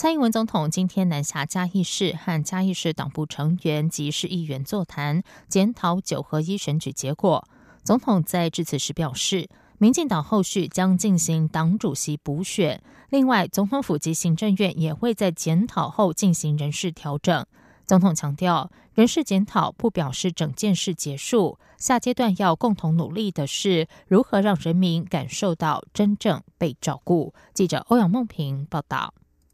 [0.00, 7.46] 蔡英文总统今天南下嘉义市，和嘉义市党部成员及市议员座谈，检讨九合一选举结果。
[7.84, 17.44] 总统在致辞时表示，民进党后续将进行党主席补选，另外总统府及行政院也会在检讨后进行人事调整。
[17.84, 27.34] 总统强调，人事检讨不表示整件事结束，下阶段要共同努力的是如何让人民感受到真正被照顾。
[27.52, 29.12] 记者欧阳梦平报道。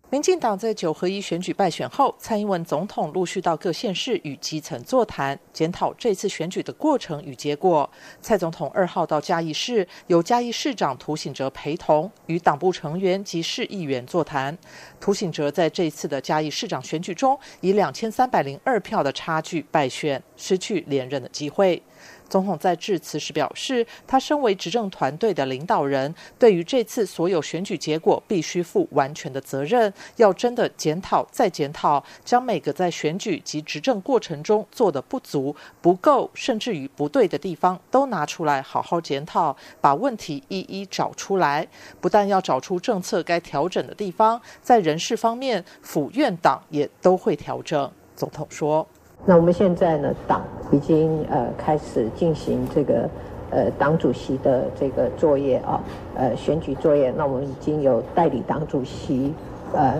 [0.09, 7.91] 民进党在九合一选举败选后，蔡英文总统陆续到各县市与基层座谈，检讨这次选举的过程与结果。
[8.21, 14.57] 蔡总统二号到嘉义市，由嘉义市长涂醒哲陪同，与党部成员及市议员座谈。
[15.01, 21.83] 涂醒哲在这次的嘉义市长选举中，以两千三百零二票的差距败选，失去连任的机会。
[22.29, 41.67] 总统在致辞时表示，他身为执政团队的领导人，对于这次所有选举结果必须负完全的责任，要真的检讨再检讨，将每个在选举及执政过程中做的不足、不够，甚至于不对的地方都拿出来好好检讨，把问题一一找出来。
[42.01, 47.91] 不但要找出政策该调整的地方，在人事方面，府院党也都会调整。
[48.15, 48.87] 总统说。
[49.29, 53.11] 那我们现在呢，党已经呃开始进行这个
[53.51, 55.83] 呃党主席的这个作业啊，
[56.15, 57.13] 呃选举作业。
[57.17, 59.35] 那我们已经有代理党主席
[59.75, 59.95] 呃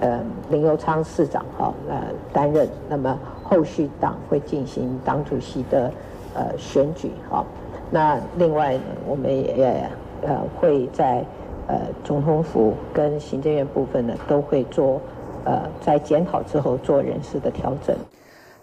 [0.00, 2.68] 呃林佑昌市长哈呃担任。
[2.90, 5.90] 那么后续党会进行党主席的
[6.34, 7.42] 呃选举哈。
[7.90, 9.88] 那另外呢，我们也
[10.20, 11.24] 呃会在
[11.68, 15.00] 呃总统府跟行政院部分呢，都会做
[15.46, 17.96] 呃在检讨之后做人事的调整。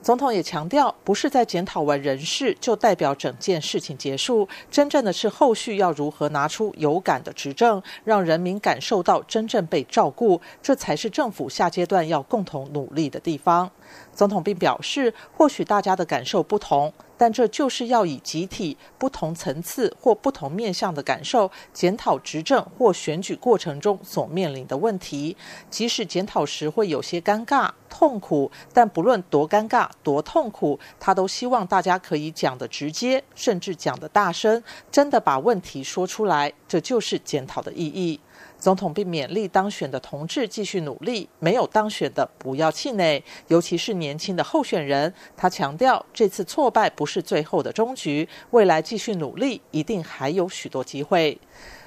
[0.05, 13.67] 总统也强调，不是在检讨完人事就代表整件事情结束，真正的是后续要如何拿出有感的执政，让人民感受到真正被照顾，这才是政府下阶段要共同努力的地方。
[14.15, 16.91] 总统并表示，或许大家的感受不同。
[17.17, 25.37] 但这就是要以集体不同层次或不同面向的感受检讨执政或选举过程中所面临的问题，
[25.69, 34.61] 即使检讨时会有些尴尬、痛苦，但不论多尴尬、多痛苦，他都希望大家可以讲得直接，甚至讲得大声，
[34.91, 38.19] 真的把问题说出来，这就是检讨的意义。
[38.57, 45.13] 总统并勉励当选的同志继续努力，没有当选的不要气馁，尤其是年轻的候选人。
[45.37, 51.39] 他强调，这次挫败不是最后的终局，未来继续努力，一定还有许多机会。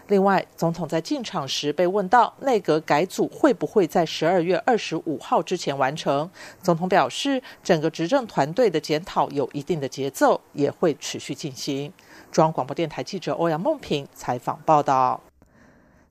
[0.09, 6.31] 另外，总统在进场时被问到内阁改组会不会在十二月二十五号之前完成，
[6.63, 11.93] 总统表示，整个执政团队的检讨有一定的节奏，也会持续进行。
[12.33, 15.28] 中央广播电台记者欧阳梦平采访报道。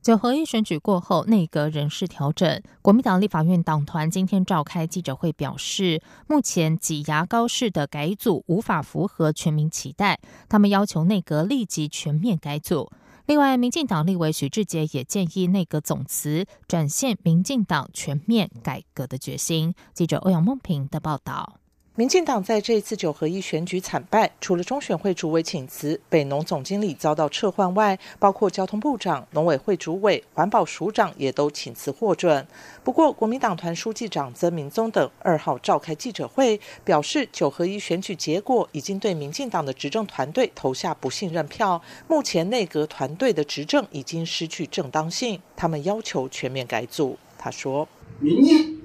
[0.02, 2.62] 九合一选举过后，内阁人事调整。
[2.81, 12.90] 国民党立法院党团今天召开记者会，表示目前挤牙膏式的改组无法符合全民期待，他们要求内阁立即全面改组。
[13.25, 19.74] 另外，民进党立委许志杰也建议内阁总辞，展现民进党全面改革的决心。
[19.94, 21.59] 记者欧阳梦平的报道。
[21.97, 32.46] 民进党在这一次九合一选举惨败，除了中选会主委请辞、北农总经理遭到撤换外，包括交通部长、农委会主委、环保署长也都请辞获准。
[32.84, 47.18] 不过，国民党团书记长曾明宗等二号召开记者会，表示九合一选举结果已经对民进党的执政团队投下不信任票，目前内阁团队的执政已经失去正当性，他们要求全面改组。
[47.40, 47.88] 他说
[48.22, 48.78] ：“民意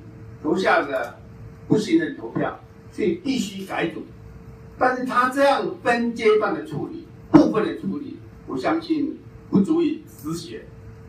[0.43, 1.19] 投下的
[1.69, 2.59] 不信任投票。”
[2.93, 4.03] 所以必须改组，
[4.79, 9.19] 但是他这样分阶段的处理，部分的处理，我相信
[9.50, 10.61] 不足以实现，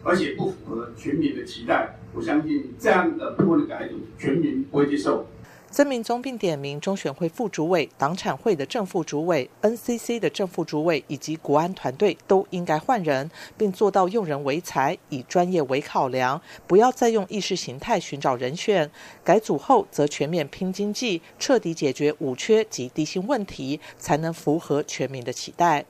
[0.02, 2.00] 而且不符合全民的期待。
[2.14, 5.28] 我相信这样的部分的改组，全民不会接受。
[5.74, 18.92] 曾明宗并点名中选会副主委、党产会的正副主委、NCC 的正副主委以及国安团队都应该换人，并做到用人为才，以专业为考量，不要再用意识形态寻找人选。
[19.24, 25.86] 改组后则全面拼经济，彻底解决五缺及低薪问题，才能符合全民的期待。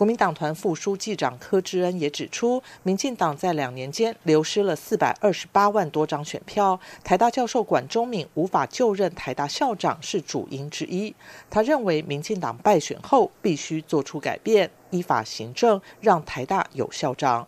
[0.00, 11.14] 国民党团副书记长柯志恩也指出，民进党在两年间流失了四百二十八万多张选票，台大教授管中敏无法就任台大校长是主因之一。
[11.50, 17.46] 他认为，民进党败选后必须做出改变，依法行政，让台大有校长。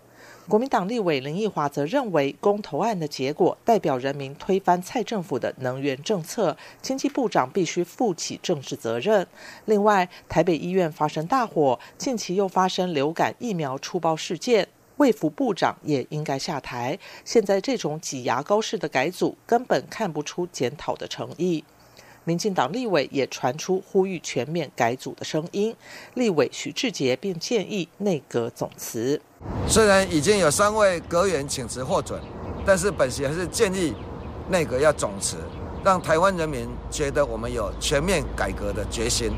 [0.53, 9.27] 国民党立委林奕华则认为，公投案的结果代表人民推翻蔡政府的能源政策，经济部长必须负起政治责任。
[9.65, 14.69] 另外，台北医院发生大火，近期又发生流感疫苗出包事件，
[14.99, 16.99] 卫福部长也应该下台。
[17.25, 21.65] 现在这种挤牙膏式的改组，根本看不出检讨的诚意。
[22.25, 25.75] 民进党立委也传出呼吁全面改组的声音，
[26.15, 29.21] 立委徐志杰便建议内阁总辞。
[29.67, 32.21] 虽然已经有三位阁员请辞获准，
[32.65, 33.93] 但是本席还是建议
[34.49, 35.37] 内阁要总辞，
[35.85, 39.33] 让台湾人民觉得我们有全面改革的决心。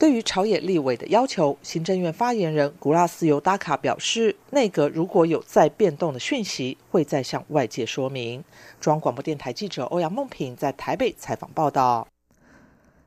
[0.00, 8.42] 对于朝野立委的要求，行政院发言人古拉斯尤达卡表示，内阁如果有再变动的讯息，会再向外界说明。
[8.80, 12.08] 中央广播电台记者欧阳梦平在台北采访报道。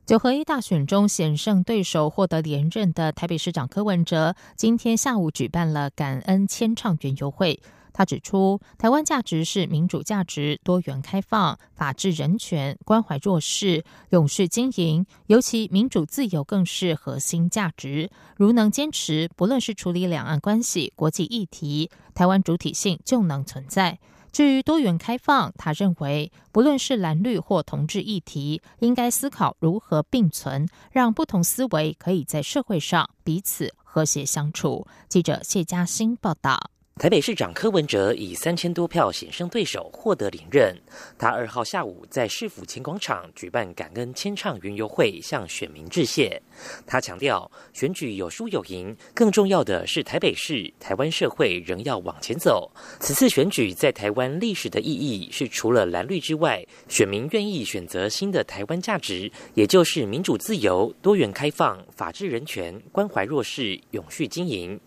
[0.06, 7.60] 九合一大选中险胜对手获得连任的台北市长柯文哲，今天下午举办了感恩签唱圆游会。
[7.94, 18.10] 他指出，台湾价值是民主价值、多元开放、法治人权、关怀弱势、永续经营，尤其民主自由更是核心价值。
[18.36, 24.00] 如能坚持，不论是处理两岸关系、国际议题，台湾主体性就能存在。
[24.32, 34.88] 至于多元开放，他认为不论是蓝绿或同志议题，应该思考如何并存，让不同思维可以在社会上彼此和谐相处。
[35.08, 36.73] 记者谢嘉欣报道。
[37.00, 40.80] 台北市长柯文哲以三千多票险胜对手获得连任。
[41.18, 46.40] 他二号下午在市府前广场举办感恩千唱云游会，向选民致谢。
[46.86, 52.72] 他强调，选举有输有赢，更重要的是台北市、台湾社会仍要往前走。
[53.00, 64.80] 此次选举在台湾历史的意义是，除了蓝绿之外，选民愿意选择新的台湾价值，也就是民主、自由、多元、开放、法治、人权、关怀弱势、永续经营。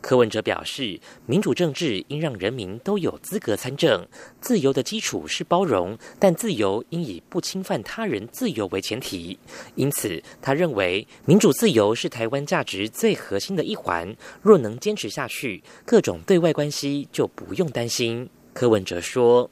[0.00, 4.06] 柯文哲表示，民主政治应让人民都有资格参政。
[4.40, 9.38] 自由的基础是包容，但自由应以不侵犯他人自由为前提。
[9.74, 14.16] 因此，他认为民主自由是台湾价值最核心的一环。
[14.42, 18.28] 若能坚持下去，各种对外关系就不用担心。
[18.52, 19.48] 柯文哲说：“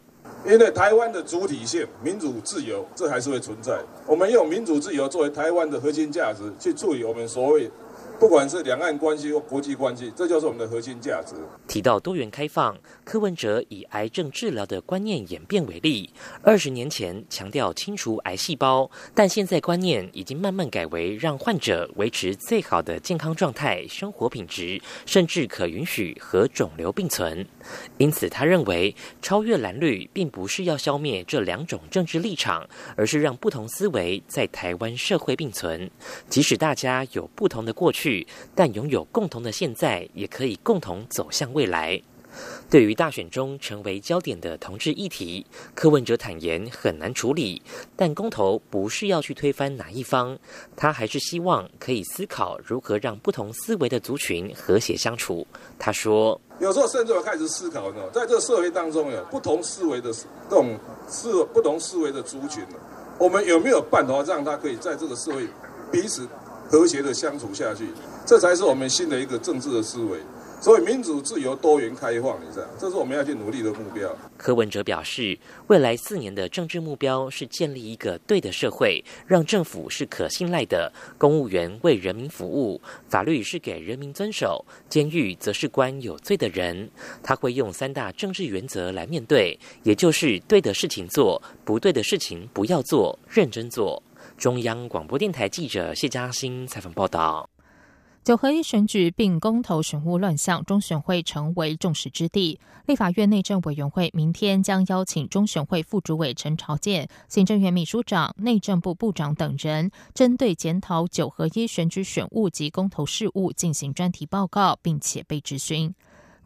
[0.47, 3.81] 因为台湾的主体性、民主自由，这还是会存在。
[4.07, 7.71] 我们用民主自由作为台湾的核心价值，去处理我们所谓。”
[8.19, 11.35] 不管是两岸关系或国际关系，这就是我们的核心价值。
[11.69, 12.75] 提到多元开放，
[13.05, 16.09] 柯文哲以癌症治疗的观念演变为例。
[16.43, 27.47] 二十年前强调清除癌细胞，但现在观念已经慢慢改为让患者维持最好的健康状态、生活品质，甚至可允许和肿瘤并存。
[27.99, 32.67] 因此，他认为超越蓝绿，并不是要消灭这两种政治立场，
[32.97, 35.91] 而是让不同思维在台湾社会并存。
[36.31, 38.06] 即使大家有不同的过去
[38.55, 42.01] 但拥有共同的现在，也可以共同走向未来。
[42.69, 47.63] 对于大选中成为焦点的同志议题，柯文哲坦言很难处理，
[47.97, 50.39] 但公投不是要去推翻哪一方，
[50.77, 55.47] 他还是希望可以思考如何让不同思维的族群和谐相处。
[55.79, 62.63] 他说：“有时候甚至要开始思考，在这个社会当中有不同思维的这种思不同思维的族群，
[63.19, 65.49] 我们有没有办法让他可以在这个社会
[65.91, 66.29] 彼此？”
[66.69, 67.89] 和谐的相处下去，
[68.25, 70.19] 这才是我们新的一个政治的思维。
[70.59, 74.11] 所以，民主、自由、多元、开放，你知道，这是我们要去努力的目标。
[74.39, 86.91] 柯文哲表示，未来四年的政治目标是建立一个对的社会，让政府是可信赖的，公务员为人民服务，法律是给人民遵守，监狱则是关有罪的人。
[87.23, 94.03] 他会用三大政治原则来面对，也就是对的事情做，不对的事情不要做，认真做。
[94.37, 97.49] 中央广播电台记者谢嘉欣采访报道：
[98.23, 102.61] 九合一选举并公投选务乱象，中选会成为众矢之的。
[102.85, 115.95] 立法院内政委员会明天将邀请中选会副主委陈朝健、行政院秘书长、内政部部长等人，针对检讨九合一选举选务及公投事务进行专题报告，并且被质询。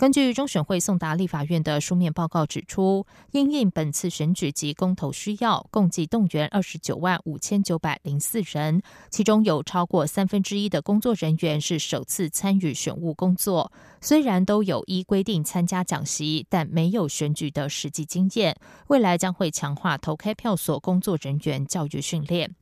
[0.01, 8.81] 根据中选会送达立法院的书面报告指出，因应本次选举及公投需要，共计动员二十九万五千九百零四人，
[9.11, 13.71] 其中有超过三分之一的工作人员是首次参与选务工作。
[14.01, 18.57] 虽然都有依规定参加讲习，但没有选举的实际经验。
[18.87, 22.57] 未来将会强化投开票所工作人员教育训练。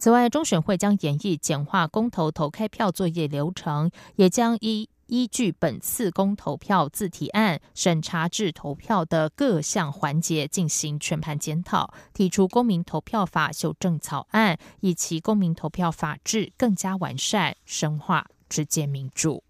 [0.00, 19.42] 此外，中选会将演绎简化公投投开票作业流程，也将依依据本次公投票自提案审查制投票的各项环节进行全盘检讨，提出公民投票法修正草案，以其公民投票法制更加完善、深化直接民主。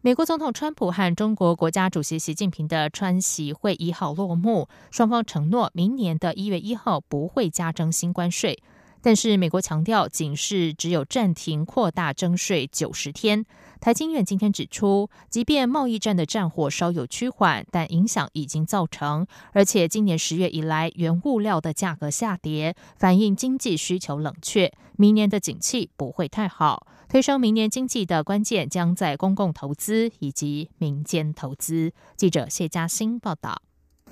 [0.00, 8.62] 美国总统川普和中国国家主席习近平的川习会一号落幕，双方承诺明年的一月一号不会加征新关税。
[9.04, 13.44] 但是美国强调，仅是只有暂停扩大征税九十天。
[13.78, 26.86] 台经院今天指出，即便贸易战的战火稍有趋缓，但影响已经造成，而且今年十月以来原物料的价格下跌，反映经济需求冷却，明年的景气不会太好。
[27.06, 31.92] 推升明年经济的关键将在公共投资以及民间投资。
[32.16, 33.60] 记者谢嘉欣报道。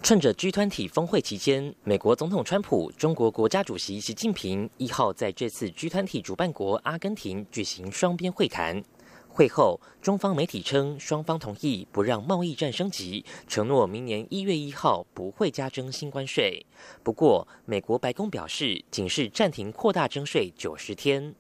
[0.03, 8.83] 趁着 G 团体峰会期间，美国总统川普、中国国家主席习近平一号在这次 G 团体主办国阿根廷举行双边会谈。
[9.29, 16.67] 会后，中方媒体称，双方同意不让贸易战升级，承诺明年一月一号不会加征新关税。
[17.05, 21.33] 不过，美国白宫表示，仅是暂停扩大征税九十天。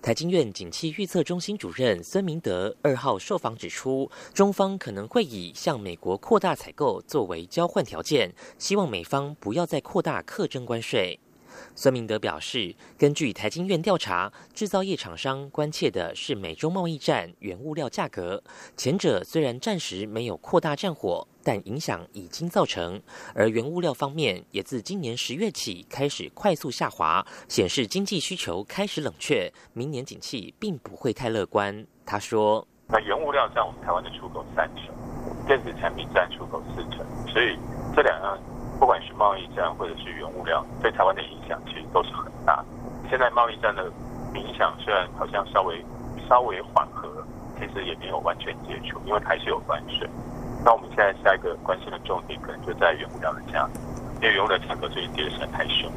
[0.00, 11.18] 台经院景气预测中心主任孙明德二号受访指出，中方可能会以向美国扩大采购作为交换条件，希望美方不要再扩大课征关税。
[11.74, 18.42] 孙明德表示，根据台经院调查，制造业厂商关切的是美中贸易战、原物料价格。
[18.76, 23.00] 前者虽然暂时没有扩大战火，但影响已经造成。
[23.34, 31.86] 而原物料方面，也自今年十月起开始快速下滑，显示经济需求开始冷却，明年景气并不会太乐观。
[32.04, 34.94] 他说：“那原物料占我们台湾的出口三成，
[35.46, 36.98] 电子产品占出口四成，
[37.32, 37.56] 所以
[37.96, 38.38] 这两样。”
[38.82, 42.64] 不管是贸易战或者是原物料，对台湾的影响其实都是很大。
[43.08, 43.84] 现在贸易战的
[44.34, 45.80] 影响虽然好像稍微
[46.28, 47.08] 稍微缓和，
[47.60, 50.10] 其实也没有完全解除，因为还是有关税。
[50.64, 53.78] 那我们现在下一个关心的重点可能就在原物料的价格，
[54.20, 55.88] 因为原物料价格最近跌的实在太凶。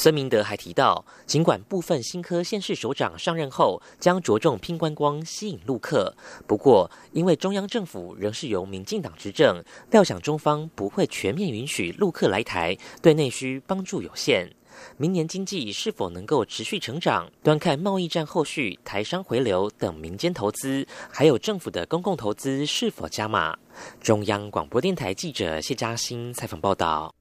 [0.00, 6.16] 孙明德还提到，尽管部分新科县市首长上任后将着重拼观光、吸引陆客，
[6.46, 14.50] 不过因为中央政府仍是由民进党执政，料想中方不会全面允许陆客来台，对内需帮助有限。
[14.96, 23.54] 明年经济是否能够持续成长，端看贸易战后续台商回流等民间投资，还有政府的公共投资是否加码。
[24.00, 27.14] 中央广播电台记者谢嘉欣采访报道。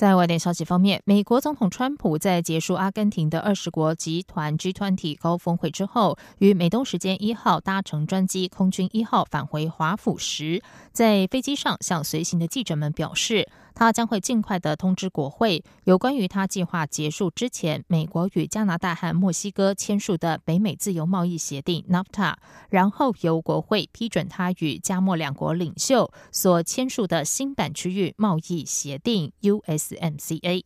[0.00, 13.46] 在外电消息方面，美国总统川普在结束阿根廷的二十国集团 G20 高峰会之后，于美东时间一号搭乘专机空军一号返回华府时，在飞机上向随行的记者们表示。
[13.72, 22.34] 他将会尽快的通知国会，有关于他计划结束之前，美国与加拿大和墨西哥签署的北美自由贸易协定 （NAFTA），
[22.68, 30.64] 然后由国会批准他与加墨两国领袖所签署的新版区域贸易协定 US MCA，。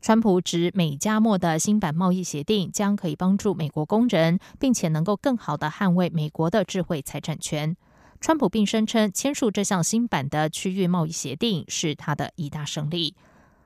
[0.00, 7.76] 川普指，美加墨的新版贸易协定将可以帮助美国工人，并且能够更好的捍卫美国的智慧财产权。
[8.20, 13.14] 川普并声称，签署这项新版的区域贸易协定是他的一大胜利。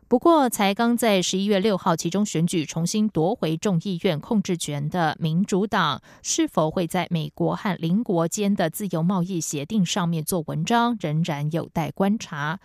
[0.09, 12.59] 不过，才刚在十一月六号其中选举重新夺回众议院控制权的民主党，是否会在美国和邻国间的自由贸易协定上面做文章，仍然有待观察。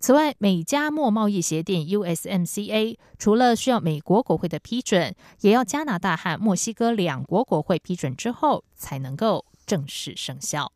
[0.00, 10.72] 此外，美加墨贸易协定 （USMCA） 除了需要美国国会的批准，也要加拿大和墨西哥两国国会批准之后，才能够正式生效。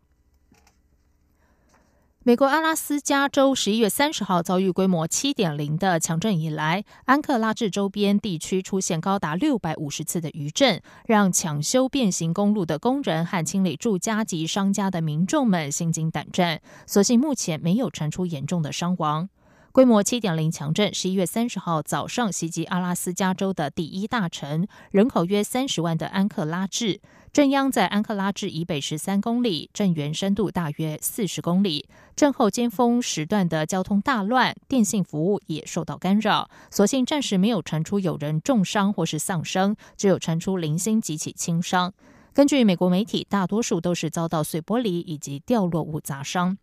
[2.24, 16.60] 美国阿拉斯加州十一月三十号遭遇规模七点零的强震以来，安克拉治周边地区出现高达六百五十次的余震，让抢修变形公路的工人和清理住家及商家的民众们心惊胆战。
[16.86, 19.28] 所幸目前没有传出严重的伤亡。
[19.72, 27.00] 规模七点零强震十一月三十号早上袭击阿拉斯加州的第一大城，人口约三十万的安克拉治。
[27.32, 31.88] 震央在安克拉治以北十三公里，震源深度大约四十公里。
[32.14, 36.50] 震后尖峰时段的交通大乱，电信服务也受到干扰。
[36.70, 41.94] 所幸暂时没有传出有人重伤或是丧生，只有传出零星几起轻伤。
[42.34, 46.58] 根据美国媒体，大多数都是遭到碎玻璃以及掉落物砸伤。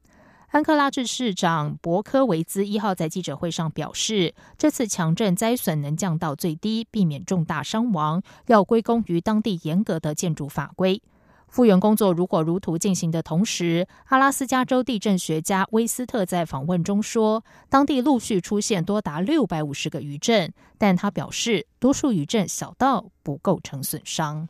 [0.51, 11.01] 安克拉治市长博科维兹一号在记者会上表示，这次强震灾损能降到最低，避免重大伤亡，要归功于当地严格的建筑法规。
[11.47, 24.49] 复原工作如果如图进行的同时，阿拉斯加州地震学家威斯特在访问中说，当地陆续出现多达六百五十个余震，但他表示，多数余震小到不构成损伤。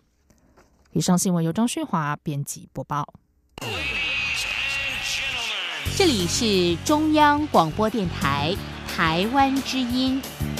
[0.94, 3.14] 以上新闻由张旭华编辑播报。
[6.00, 8.56] 这里是中央广播电台
[8.88, 10.22] 台湾之音。